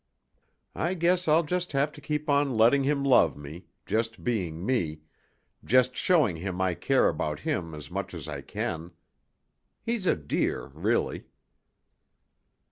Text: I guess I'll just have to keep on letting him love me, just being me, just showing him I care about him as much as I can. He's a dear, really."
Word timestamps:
I 0.73 0.95
guess 0.95 1.27
I'll 1.27 1.43
just 1.43 1.73
have 1.73 1.91
to 1.91 2.01
keep 2.01 2.27
on 2.27 2.55
letting 2.57 2.83
him 2.85 3.03
love 3.03 3.37
me, 3.37 3.65
just 3.85 4.23
being 4.23 4.65
me, 4.65 5.01
just 5.63 5.95
showing 5.95 6.37
him 6.37 6.59
I 6.59 6.73
care 6.73 7.07
about 7.07 7.41
him 7.41 7.75
as 7.75 7.91
much 7.91 8.15
as 8.15 8.27
I 8.27 8.41
can. 8.41 8.93
He's 9.83 10.07
a 10.07 10.15
dear, 10.15 10.71
really." 10.73 11.25